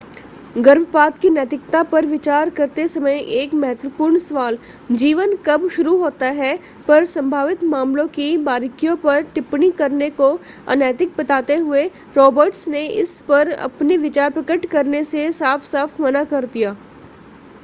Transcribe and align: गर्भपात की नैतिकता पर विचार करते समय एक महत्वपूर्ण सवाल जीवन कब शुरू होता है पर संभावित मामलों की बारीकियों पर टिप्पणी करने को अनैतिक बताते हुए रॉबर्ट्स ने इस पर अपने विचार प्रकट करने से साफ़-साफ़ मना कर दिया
गर्भपात 0.57 1.17
की 1.17 1.29
नैतिकता 1.29 1.81
पर 1.83 2.05
विचार 2.05 2.49
करते 2.49 2.87
समय 2.87 3.17
एक 3.39 3.53
महत्वपूर्ण 3.53 4.17
सवाल 4.17 4.57
जीवन 4.93 5.35
कब 5.45 5.67
शुरू 5.69 5.95
होता 5.97 6.29
है 6.37 6.57
पर 6.87 7.05
संभावित 7.05 7.63
मामलों 7.65 8.07
की 8.07 8.25
बारीकियों 8.43 8.95
पर 8.97 9.21
टिप्पणी 9.35 9.69
करने 9.73 10.09
को 10.11 10.29
अनैतिक 10.67 11.15
बताते 11.17 11.55
हुए 11.57 11.85
रॉबर्ट्स 12.15 12.67
ने 12.67 12.85
इस 12.95 13.19
पर 13.27 13.51
अपने 13.51 13.97
विचार 13.99 14.29
प्रकट 14.31 14.65
करने 14.65 15.03
से 15.03 15.31
साफ़-साफ़ 15.31 16.01
मना 16.01 16.23
कर 16.23 16.45
दिया 16.47 16.75